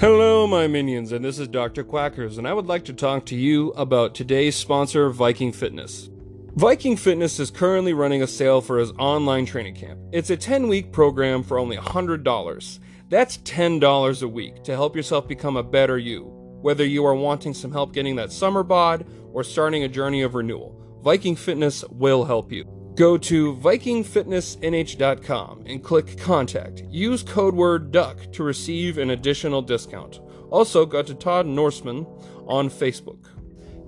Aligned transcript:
Hello, 0.00 0.46
my 0.46 0.68
minions, 0.68 1.10
and 1.10 1.24
this 1.24 1.40
is 1.40 1.48
Dr. 1.48 1.82
Quackers, 1.82 2.38
and 2.38 2.46
I 2.46 2.52
would 2.52 2.68
like 2.68 2.84
to 2.84 2.92
talk 2.92 3.26
to 3.26 3.34
you 3.34 3.70
about 3.70 4.14
today's 4.14 4.54
sponsor, 4.54 5.10
Viking 5.10 5.50
Fitness. 5.50 6.08
Viking 6.54 6.96
Fitness 6.96 7.40
is 7.40 7.50
currently 7.50 7.92
running 7.92 8.22
a 8.22 8.28
sale 8.28 8.60
for 8.60 8.78
his 8.78 8.92
online 8.92 9.44
training 9.44 9.74
camp. 9.74 9.98
It's 10.12 10.30
a 10.30 10.36
10 10.36 10.68
week 10.68 10.92
program 10.92 11.42
for 11.42 11.58
only 11.58 11.76
$100. 11.76 12.78
That's 13.08 13.38
$10 13.38 14.22
a 14.22 14.28
week 14.28 14.62
to 14.62 14.76
help 14.76 14.94
yourself 14.94 15.26
become 15.26 15.56
a 15.56 15.64
better 15.64 15.98
you, 15.98 16.26
whether 16.62 16.84
you 16.84 17.04
are 17.04 17.16
wanting 17.16 17.52
some 17.52 17.72
help 17.72 17.92
getting 17.92 18.14
that 18.14 18.30
summer 18.30 18.62
bod 18.62 19.04
or 19.32 19.42
starting 19.42 19.82
a 19.82 19.88
journey 19.88 20.22
of 20.22 20.36
renewal. 20.36 21.00
Viking 21.02 21.34
Fitness 21.34 21.84
will 21.90 22.24
help 22.24 22.52
you. 22.52 22.77
Go 22.98 23.16
to 23.16 23.54
VikingFitnessNH.com 23.54 25.62
and 25.66 25.82
click 25.84 26.18
Contact. 26.18 26.82
Use 26.90 27.22
code 27.22 27.54
word 27.54 27.92
DUCK 27.92 28.32
to 28.32 28.42
receive 28.42 28.98
an 28.98 29.10
additional 29.10 29.62
discount. 29.62 30.18
Also, 30.50 30.84
go 30.84 31.04
to 31.04 31.14
Todd 31.14 31.46
Norseman 31.46 32.04
on 32.48 32.68
Facebook. 32.68 33.28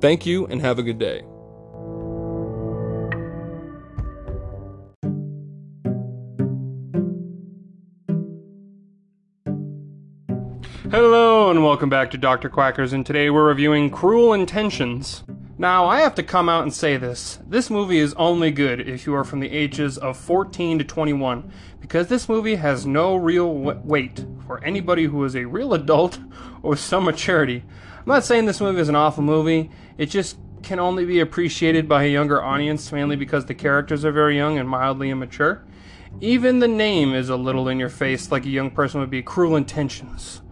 Thank 0.00 0.26
you 0.26 0.48
and 0.48 0.60
have 0.60 0.80
a 0.80 0.82
good 0.82 0.98
day. 0.98 1.22
Hello 10.90 11.52
and 11.52 11.62
welcome 11.62 11.88
back 11.88 12.10
to 12.10 12.18
Dr. 12.18 12.50
Quackers, 12.50 12.92
and 12.92 13.06
today 13.06 13.30
we're 13.30 13.46
reviewing 13.46 13.88
Cruel 13.88 14.32
Intentions. 14.32 15.22
Now, 15.58 15.86
I 15.86 16.00
have 16.00 16.14
to 16.16 16.22
come 16.22 16.50
out 16.50 16.64
and 16.64 16.72
say 16.72 16.98
this. 16.98 17.38
This 17.48 17.70
movie 17.70 17.98
is 17.98 18.12
only 18.14 18.50
good 18.50 18.86
if 18.86 19.06
you 19.06 19.14
are 19.14 19.24
from 19.24 19.40
the 19.40 19.50
ages 19.50 19.96
of 19.96 20.18
14 20.18 20.78
to 20.80 20.84
21, 20.84 21.50
because 21.80 22.08
this 22.08 22.28
movie 22.28 22.56
has 22.56 22.84
no 22.84 23.16
real 23.16 23.54
weight 23.54 24.22
for 24.46 24.62
anybody 24.62 25.04
who 25.04 25.24
is 25.24 25.34
a 25.34 25.46
real 25.46 25.72
adult 25.72 26.18
or 26.62 26.76
some 26.76 27.04
maturity. 27.04 27.64
I'm 27.98 28.04
not 28.04 28.24
saying 28.24 28.44
this 28.44 28.60
movie 28.60 28.82
is 28.82 28.90
an 28.90 28.96
awful 28.96 29.22
movie, 29.22 29.70
it 29.96 30.06
just 30.06 30.36
can 30.62 30.78
only 30.78 31.06
be 31.06 31.20
appreciated 31.20 31.88
by 31.88 32.04
a 32.04 32.12
younger 32.12 32.42
audience, 32.42 32.92
mainly 32.92 33.16
because 33.16 33.46
the 33.46 33.54
characters 33.54 34.04
are 34.04 34.12
very 34.12 34.36
young 34.36 34.58
and 34.58 34.68
mildly 34.68 35.08
immature. 35.08 35.64
Even 36.20 36.58
the 36.58 36.68
name 36.68 37.14
is 37.14 37.30
a 37.30 37.36
little 37.36 37.66
in 37.68 37.78
your 37.78 37.88
face, 37.88 38.30
like 38.30 38.44
a 38.44 38.50
young 38.50 38.70
person 38.70 39.00
would 39.00 39.10
be 39.10 39.22
Cruel 39.22 39.56
Intentions. 39.56 40.42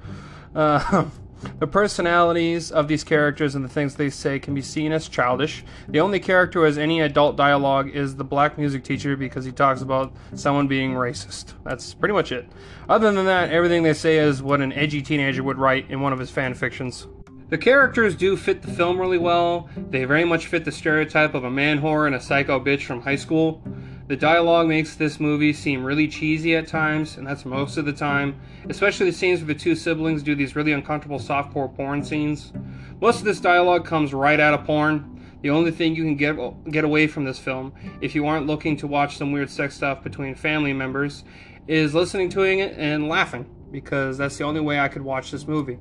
Uh, 0.54 1.04
The 1.58 1.66
personalities 1.66 2.70
of 2.70 2.88
these 2.88 3.04
characters 3.04 3.54
and 3.54 3.64
the 3.64 3.68
things 3.68 3.94
they 3.94 4.10
say 4.10 4.38
can 4.38 4.54
be 4.54 4.62
seen 4.62 4.92
as 4.92 5.08
childish. 5.08 5.64
The 5.88 6.00
only 6.00 6.20
character 6.20 6.60
who 6.60 6.64
has 6.64 6.78
any 6.78 7.00
adult 7.00 7.36
dialogue 7.36 7.90
is 7.90 8.16
the 8.16 8.24
black 8.24 8.58
music 8.58 8.84
teacher 8.84 9.16
because 9.16 9.44
he 9.44 9.52
talks 9.52 9.80
about 9.80 10.12
someone 10.34 10.66
being 10.66 10.92
racist. 10.94 11.54
That's 11.64 11.94
pretty 11.94 12.14
much 12.14 12.32
it. 12.32 12.48
Other 12.88 13.12
than 13.12 13.26
that, 13.26 13.50
everything 13.50 13.82
they 13.82 13.94
say 13.94 14.18
is 14.18 14.42
what 14.42 14.60
an 14.60 14.72
edgy 14.72 15.02
teenager 15.02 15.42
would 15.42 15.58
write 15.58 15.90
in 15.90 16.00
one 16.00 16.12
of 16.12 16.18
his 16.18 16.30
fan 16.30 16.54
fictions. 16.54 17.06
The 17.50 17.58
characters 17.58 18.16
do 18.16 18.36
fit 18.36 18.62
the 18.62 18.72
film 18.72 18.98
really 18.98 19.18
well. 19.18 19.68
They 19.76 20.04
very 20.04 20.24
much 20.24 20.46
fit 20.46 20.64
the 20.64 20.72
stereotype 20.72 21.34
of 21.34 21.44
a 21.44 21.50
man 21.50 21.80
whore 21.80 22.06
and 22.06 22.14
a 22.14 22.20
psycho 22.20 22.58
bitch 22.58 22.84
from 22.84 23.02
high 23.02 23.16
school. 23.16 23.62
The 24.06 24.16
dialogue 24.16 24.68
makes 24.68 24.96
this 24.96 25.18
movie 25.18 25.54
seem 25.54 25.82
really 25.82 26.06
cheesy 26.06 26.54
at 26.56 26.66
times, 26.66 27.16
and 27.16 27.26
that's 27.26 27.46
most 27.46 27.78
of 27.78 27.86
the 27.86 27.92
time, 27.92 28.38
especially 28.68 29.06
the 29.06 29.16
scenes 29.16 29.40
where 29.40 29.46
the 29.46 29.58
two 29.58 29.74
siblings 29.74 30.22
do 30.22 30.34
these 30.34 30.54
really 30.54 30.72
uncomfortable 30.72 31.18
softcore 31.18 31.74
porn 31.74 32.04
scenes. 32.04 32.52
Most 33.00 33.20
of 33.20 33.24
this 33.24 33.40
dialogue 33.40 33.86
comes 33.86 34.12
right 34.12 34.38
out 34.38 34.52
of 34.52 34.66
porn. 34.66 35.22
The 35.40 35.48
only 35.48 35.70
thing 35.70 35.96
you 35.96 36.04
can 36.04 36.16
get 36.16 36.36
get 36.70 36.84
away 36.84 37.06
from 37.06 37.24
this 37.24 37.38
film, 37.38 37.72
if 38.02 38.14
you 38.14 38.26
aren't 38.26 38.46
looking 38.46 38.76
to 38.78 38.86
watch 38.86 39.16
some 39.16 39.32
weird 39.32 39.48
sex 39.48 39.74
stuff 39.74 40.04
between 40.04 40.34
family 40.34 40.74
members, 40.74 41.24
is 41.66 41.94
listening 41.94 42.28
to 42.30 42.42
it 42.42 42.74
and 42.76 43.08
laughing, 43.08 43.46
because 43.70 44.18
that's 44.18 44.36
the 44.36 44.44
only 44.44 44.60
way 44.60 44.78
I 44.78 44.88
could 44.88 45.02
watch 45.02 45.30
this 45.30 45.48
movie. 45.48 45.78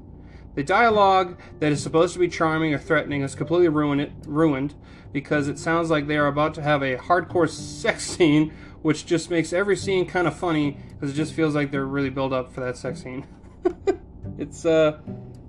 The 0.56 0.64
dialogue 0.64 1.40
that 1.59 1.72
is 1.72 1.82
supposed 1.82 2.14
to 2.14 2.20
be 2.20 2.28
charming 2.28 2.73
or 2.73 2.78
threatening 2.78 3.22
is 3.23 3.33
completely 3.33 3.70
ruined, 3.70 4.11
ruined 4.27 4.76
because 5.11 5.48
it 5.48 5.58
sounds 5.58 5.89
like 5.89 6.08
they 6.08 6.17
are 6.17 6.27
about 6.27 6.54
to 6.55 6.61
have 6.61 6.83
a 6.83 6.95
hardcore 6.95 7.50
sex 7.50 8.04
scene, 8.17 8.54
which 8.82 9.05
just 9.05 9.30
makes 9.30 9.54
every 9.54 9.76
scene 9.76 10.05
kind 10.05 10.27
of 10.27 10.38
funny 10.38 10.77
because 10.89 11.11
it 11.11 11.16
just 11.16 11.33
feels 11.33 11.55
like 11.55 11.72
they're 11.72 11.86
really 11.86 12.10
built 12.10 12.33
up 12.33 12.54
for 12.54 12.61
that 12.61 12.77
sex 12.77 13.02
scene. 13.02 13.26
it's 14.38 14.66
uh, 14.66 15.00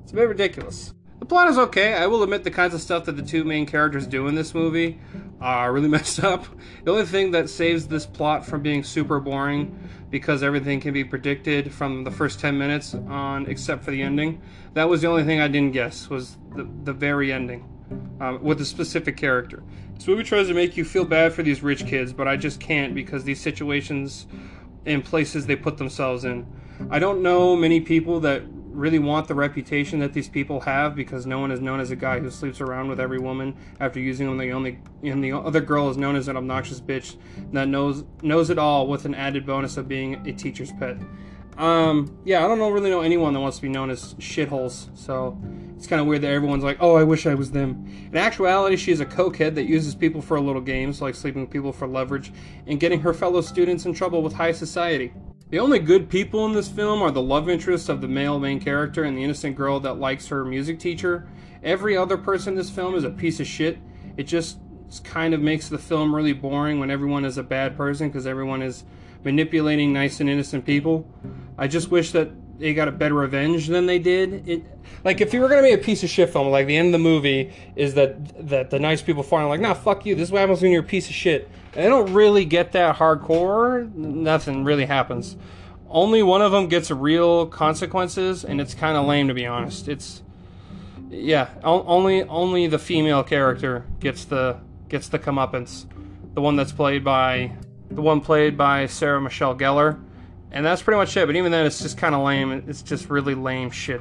it's 0.03 0.13
a 0.13 0.15
bit 0.15 0.29
ridiculous. 0.29 0.95
The 1.25 1.29
plot 1.29 1.49
is 1.49 1.57
okay. 1.57 1.95
I 1.95 2.07
will 2.07 2.23
admit 2.23 2.45
the 2.45 2.51
kinds 2.51 2.75
of 2.75 2.83
stuff 2.83 3.07
that 3.07 3.17
the 3.17 3.23
two 3.23 3.45
main 3.45 3.65
characters 3.65 4.07
do 4.07 4.29
in 4.29 4.35
this 4.35 4.53
movie 4.53 5.01
are 5.41 5.73
really 5.73 5.89
messed 5.97 6.23
up. 6.23 6.45
The 6.85 6.91
only 6.91 7.07
thing 7.07 7.31
that 7.31 7.49
saves 7.49 7.89
this 7.89 8.05
plot 8.05 8.45
from 8.45 8.61
being 8.61 8.85
super 8.85 9.21
boring 9.21 9.89
because 10.11 10.43
everything 10.43 10.81
can 10.81 10.93
be 10.93 11.03
predicted 11.03 11.73
from 11.73 12.05
the 12.05 12.11
first 12.11 12.41
10 12.41 12.59
minutes 12.59 12.93
on 12.93 13.47
except 13.47 13.85
for 13.85 13.91
the 13.91 14.03
ending. 14.03 14.43
That 14.75 14.87
was 14.91 15.01
the 15.01 15.09
only 15.09 15.25
thing 15.25 15.41
I 15.41 15.49
didn't 15.49 15.73
guess 15.73 16.11
was 16.11 16.37
the, 16.55 16.69
the 16.85 16.93
very 16.93 17.33
ending 17.33 17.67
um, 18.21 18.45
with 18.45 18.61
a 18.61 18.67
specific 18.67 19.17
character. 19.17 19.63
This 19.95 20.07
movie 20.07 20.25
tries 20.25 20.49
to 20.49 20.55
make 20.55 20.77
you 20.77 20.85
feel 20.85 21.07
bad 21.07 21.33
for 21.33 21.43
these 21.43 21.63
rich 21.63 21.87
kids, 21.87 22.13
but 22.13 22.29
I 22.29 22.37
just 22.37 22.61
can't 22.61 22.95
because 22.95 23.25
these 23.25 23.41
situations 23.41 24.27
and 24.85 25.03
places 25.03 25.47
they 25.47 25.57
put 25.57 25.79
themselves 25.79 26.27
in. 26.27 26.47
I 26.91 26.99
don't 26.99 27.23
know 27.23 27.57
many 27.57 27.81
people 27.81 28.21
that 28.21 28.43
really 28.75 28.99
want 28.99 29.29
the 29.29 29.35
reputation 29.35 30.01
that 30.01 30.13
these 30.13 30.29
people 30.29 30.61
have 30.61 30.95
because 30.95 31.27
no 31.27 31.39
one 31.39 31.51
is 31.51 31.61
known 31.61 31.81
as 31.81 31.91
a 31.91 31.97
guy 31.97 32.19
who 32.19 32.31
sleeps 32.31 32.61
around 32.61 32.89
with 32.89 33.01
every 33.01 33.19
woman 33.19 33.57
after 33.81 34.01
using 34.01 34.27
them. 34.27 34.39
The 34.39 34.53
only 34.53 34.79
and 35.03 35.23
the 35.23 35.33
other 35.33 35.61
girl 35.61 35.89
is 35.91 35.97
known 35.97 36.17
as 36.17 36.29
an 36.29 36.37
obnoxious 36.37 36.81
bitch 36.81 37.17
that 37.53 37.69
knows 37.69 38.05
knows 38.23 38.51
it 38.51 38.59
all 38.59 38.87
with 38.87 39.05
an 39.05 39.15
added 39.15 39.47
bonus 39.47 39.77
of 39.77 39.89
being 39.89 40.27
a 40.27 40.33
teacher's 40.33 40.73
pet. 40.73 40.97
Um, 41.57 42.19
yeah, 42.25 42.45
I 42.45 42.49
don't 42.49 42.59
know, 42.59 42.71
really 42.71 42.91
know 42.91 43.03
anyone 43.03 43.33
that 43.35 43.41
wants 43.41 43.59
to 43.59 43.63
be 43.63 43.69
known 43.69 43.89
as 43.89 44.15
shitholes. 44.15 44.97
So 44.97 45.39
it's 45.77 45.87
kind 45.87 46.01
of 46.01 46.07
weird 46.07 46.23
that 46.23 46.33
everyone's 46.33 46.65
like, 46.65 46.79
"Oh, 46.81 46.97
I 46.97 47.05
wish 47.05 47.27
I 47.27 47.35
was 47.35 47.53
them." 47.53 47.87
In 48.11 48.17
actuality, 48.17 48.77
she 48.77 48.91
is 48.91 49.01
a 49.01 49.07
cokehead 49.07 49.55
that 49.55 49.65
uses 49.65 49.95
people 49.95 50.21
for 50.21 50.37
a 50.37 50.41
little 50.41 50.61
games, 50.61 51.01
like 51.01 51.15
sleeping 51.15 51.43
with 51.43 51.51
people 51.51 51.73
for 51.73 51.87
leverage, 51.87 52.33
and 52.67 52.81
getting 52.81 53.01
her 53.01 53.15
fellow 53.15 53.41
students 53.41 53.87
in 53.87 53.95
trouble 53.95 54.23
with 54.23 54.33
high 54.33 54.53
society. 54.53 55.13
The 55.55 55.61
only 55.61 55.79
good 55.79 56.11
people 56.11 56.45
in 56.47 56.53
this 56.53 56.67
film 56.67 57.01
are 57.01 57.13
the 57.13 57.23
love 57.23 57.49
interest 57.49 57.89
of 57.89 58.01
the 58.01 58.09
male 58.09 58.41
main 58.41 58.59
character 58.59 59.05
and 59.05 59.17
the 59.17 59.23
innocent 59.23 59.55
girl 59.55 59.79
that 59.79 60.01
likes 60.01 60.27
her 60.27 60.45
music 60.45 60.81
teacher. 60.81 61.29
Every 61.63 61.97
other 61.97 62.17
person 62.17 62.55
in 62.55 62.57
this 62.57 62.71
film 62.71 62.97
is 62.97 63.05
a 63.05 63.11
piece 63.11 63.39
of 63.39 63.47
shit. 63.47 63.79
It 64.17 64.25
just 64.25 64.59
kind 65.05 65.33
of 65.33 65.41
makes 65.41 65.69
the 65.69 65.79
film 65.79 66.13
really 66.13 66.33
boring 66.33 66.81
when 66.81 66.91
everyone 66.91 67.25
is 67.25 67.39
a 67.39 67.45
bad 67.45 67.77
person 67.77 68.09
because 68.09 68.27
everyone 68.27 68.63
is 68.63 68.83
manipulating 69.23 69.93
nice 69.93 70.19
and 70.19 70.29
innocent 70.29 70.67
people. 70.67 71.07
I 71.57 71.69
just 71.69 71.89
wish 71.89 72.11
that 72.11 72.33
they 72.59 72.75
got 72.75 72.89
a 72.89 72.93
better 72.93 73.15
revenge 73.15 73.69
than 73.69 73.87
they 73.87 73.99
did. 73.99 74.49
It 74.49 74.65
like 75.05 75.21
if 75.21 75.35
you 75.35 75.41
were 75.41 75.49
gonna 75.49 75.63
make 75.63 75.75
a 75.75 75.83
piece 75.83 76.03
of 76.03 76.11
shit 76.11 76.31
film, 76.31 76.49
like 76.49 76.67
the 76.67 76.77
end 76.77 76.89
of 76.89 76.93
the 76.93 76.99
movie 76.99 77.53
is 77.77 77.95
that 77.95 78.49
that 78.49 78.71
the 78.71 78.79
nice 78.79 79.03
people 79.03 79.23
finally 79.23 79.51
like, 79.51 79.61
nah, 79.61 79.75
fuck 79.75 80.07
you. 80.07 80.15
This 80.15 80.29
is 80.29 80.33
what 80.33 80.41
happens 80.41 80.63
when 80.63 80.71
you're 80.71 80.83
a 80.83 80.87
piece 80.87 81.09
of 81.09 81.15
shit. 81.15 81.49
And 81.75 81.85
they 81.85 81.89
don't 81.89 82.13
really 82.13 82.45
get 82.45 82.73
that 82.73 82.97
hardcore. 82.97 83.93
Nothing 83.95 84.65
really 84.65 84.87
happens. 84.87 85.37
Only 85.89 86.23
one 86.23 86.43
of 86.43 86.53
them 86.53 86.69
gets 86.69 86.91
real 86.91 87.47
consequences, 87.47 88.45
and 88.45 88.61
it's 88.61 88.75
kind 88.75 88.97
of 88.97 89.07
lame 89.07 89.29
to 89.29 89.35
be 89.35 89.47
honest. 89.47 89.89
It's 89.89 90.23
yeah, 91.11 91.49
only 91.63 92.23
only 92.25 92.67
the 92.67 92.79
female 92.79 93.23
character 93.23 93.85
gets 94.01 94.25
the 94.25 94.59
gets 94.89 95.09
the 95.09 95.19
comeuppance. 95.19 95.87
The 96.35 96.41
one 96.41 96.57
that's 96.57 96.73
played 96.73 97.05
by 97.05 97.53
the 97.91 98.03
one 98.03 98.21
played 98.21 98.57
by 98.57 98.87
Sarah 98.87 99.21
Michelle 99.21 99.57
Gellar 99.57 100.01
and 100.55 100.65
that's 100.65 100.81
pretty 100.83 100.97
much 100.97 101.15
it. 101.17 101.27
But 101.27 101.37
even 101.37 101.53
then, 101.53 101.67
it's 101.67 101.81
just 101.81 101.99
kind 101.99 102.15
of 102.15 102.23
lame. 102.23 102.65
It's 102.69 102.81
just 102.81 103.11
really 103.11 103.35
lame 103.35 103.71
shit. 103.71 104.01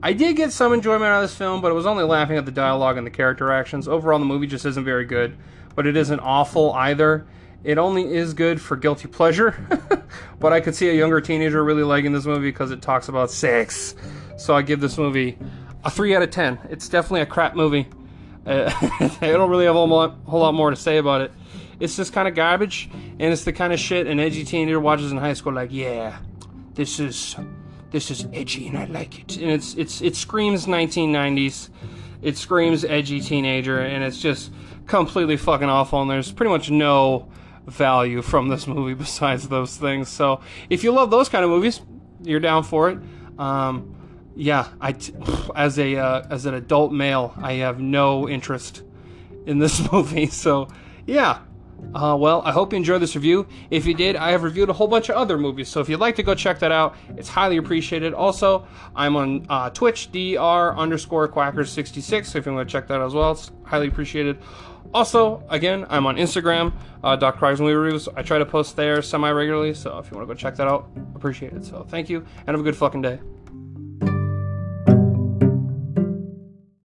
I 0.00 0.12
did 0.12 0.36
get 0.36 0.52
some 0.52 0.72
enjoyment 0.72 1.04
out 1.04 1.22
of 1.22 1.28
this 1.28 1.36
film, 1.36 1.60
but 1.60 1.70
it 1.70 1.74
was 1.74 1.86
only 1.86 2.04
laughing 2.04 2.36
at 2.36 2.46
the 2.46 2.52
dialogue 2.52 2.96
and 2.96 3.06
the 3.06 3.10
character 3.10 3.50
actions. 3.52 3.88
Overall, 3.88 4.18
the 4.20 4.24
movie 4.24 4.46
just 4.46 4.64
isn't 4.64 4.84
very 4.84 5.04
good, 5.04 5.36
but 5.74 5.86
it 5.86 5.96
isn't 5.96 6.20
awful 6.20 6.72
either. 6.72 7.26
It 7.64 7.78
only 7.78 8.14
is 8.14 8.32
good 8.32 8.60
for 8.60 8.76
guilty 8.76 9.08
pleasure, 9.08 9.54
but 10.40 10.52
I 10.52 10.60
could 10.60 10.74
see 10.74 10.88
a 10.88 10.94
younger 10.94 11.20
teenager 11.20 11.62
really 11.62 11.82
liking 11.82 12.12
this 12.12 12.26
movie 12.26 12.50
because 12.50 12.70
it 12.70 12.80
talks 12.80 13.08
about 13.08 13.30
sex. 13.30 13.94
So 14.36 14.54
I 14.56 14.62
give 14.62 14.80
this 14.80 14.98
movie 14.98 15.36
a 15.84 15.90
3 15.90 16.14
out 16.14 16.22
of 16.22 16.30
10. 16.30 16.58
It's 16.70 16.88
definitely 16.88 17.20
a 17.22 17.26
crap 17.26 17.54
movie. 17.56 17.88
Uh, 18.44 18.72
I 19.20 19.28
don't 19.28 19.50
really 19.50 19.66
have 19.66 19.76
a 19.76 19.78
whole 19.78 19.86
lot, 19.86 20.16
whole 20.26 20.40
lot 20.40 20.52
more 20.52 20.70
to 20.70 20.74
say 20.74 20.96
about 20.96 21.20
it. 21.20 21.30
It's 21.82 21.96
just 21.96 22.12
kind 22.12 22.28
of 22.28 22.36
garbage, 22.36 22.88
and 22.92 23.32
it's 23.32 23.42
the 23.42 23.52
kind 23.52 23.72
of 23.72 23.80
shit 23.80 24.06
an 24.06 24.20
edgy 24.20 24.44
teenager 24.44 24.78
watches 24.78 25.10
in 25.10 25.18
high 25.18 25.32
school. 25.32 25.52
Like, 25.52 25.72
yeah, 25.72 26.18
this 26.74 27.00
is 27.00 27.34
this 27.90 28.08
is 28.08 28.26
edgy, 28.32 28.68
and 28.68 28.78
I 28.78 28.84
like 28.84 29.18
it. 29.18 29.36
And 29.38 29.50
it's 29.50 29.74
it's 29.74 30.00
it 30.00 30.14
screams 30.14 30.66
1990s. 30.66 31.70
It 32.22 32.36
screams 32.36 32.84
edgy 32.84 33.20
teenager, 33.20 33.80
and 33.80 34.04
it's 34.04 34.20
just 34.20 34.52
completely 34.86 35.36
fucking 35.36 35.68
awful. 35.68 36.00
And 36.02 36.08
there's 36.08 36.30
pretty 36.30 36.50
much 36.50 36.70
no 36.70 37.28
value 37.66 38.22
from 38.22 38.48
this 38.48 38.68
movie 38.68 38.94
besides 39.04 39.48
those 39.48 39.76
things. 39.76 40.08
So 40.08 40.40
if 40.70 40.84
you 40.84 40.92
love 40.92 41.10
those 41.10 41.28
kind 41.28 41.44
of 41.44 41.50
movies, 41.50 41.80
you're 42.22 42.38
down 42.38 42.62
for 42.62 42.90
it. 42.90 42.98
Um, 43.40 43.96
yeah, 44.36 44.68
I 44.80 44.92
t- 44.92 45.14
as 45.56 45.80
a 45.80 45.96
uh, 45.96 46.26
as 46.30 46.46
an 46.46 46.54
adult 46.54 46.92
male, 46.92 47.34
I 47.36 47.54
have 47.54 47.80
no 47.80 48.28
interest 48.28 48.82
in 49.46 49.58
this 49.58 49.90
movie. 49.92 50.26
So 50.26 50.68
yeah, 51.06 51.40
Uh, 51.94 52.16
well, 52.18 52.42
I 52.44 52.52
hope 52.52 52.72
you 52.72 52.76
enjoyed 52.76 53.02
this 53.02 53.14
review. 53.14 53.46
If 53.70 53.86
you 53.86 53.94
did, 53.94 54.16
I 54.16 54.30
have 54.30 54.42
reviewed 54.42 54.70
a 54.70 54.72
whole 54.72 54.88
bunch 54.88 55.08
of 55.08 55.16
other 55.16 55.36
movies, 55.36 55.68
so 55.68 55.80
if 55.80 55.88
you'd 55.88 56.00
like 56.00 56.16
to 56.16 56.22
go 56.22 56.34
check 56.34 56.58
that 56.60 56.72
out, 56.72 56.96
it's 57.16 57.28
highly 57.28 57.58
appreciated. 57.58 58.14
Also, 58.14 58.66
I'm 58.96 59.16
on 59.16 59.46
uh, 59.48 59.70
Twitch, 59.70 60.10
dr 60.10 60.78
underscore 60.78 61.28
quackers66, 61.28 62.26
so 62.26 62.38
if 62.38 62.46
you 62.46 62.52
want 62.54 62.68
to 62.68 62.72
check 62.72 62.88
that 62.88 63.00
out 63.00 63.06
as 63.06 63.14
well, 63.14 63.32
it's 63.32 63.50
highly 63.64 63.88
appreciated. 63.88 64.38
Also, 64.94 65.42
again, 65.48 65.86
I'm 65.88 66.06
on 66.06 66.16
Instagram, 66.16 66.72
uh, 67.02 67.16
Dr. 67.16 67.38
Quackers 67.38 67.60
Movie 67.60 67.74
Reviews. 67.74 68.08
I 68.08 68.22
try 68.22 68.38
to 68.38 68.46
post 68.46 68.76
there 68.76 69.00
semi 69.00 69.30
regularly, 69.30 69.74
so 69.74 69.98
if 69.98 70.10
you 70.10 70.16
want 70.16 70.28
to 70.28 70.34
go 70.34 70.38
check 70.38 70.56
that 70.56 70.68
out, 70.68 70.90
appreciate 71.14 71.52
it. 71.52 71.64
So 71.64 71.84
thank 71.88 72.10
you, 72.10 72.18
and 72.46 72.48
have 72.48 72.60
a 72.60 72.62
good 72.62 72.76
fucking 72.76 73.00
day. 73.02 73.18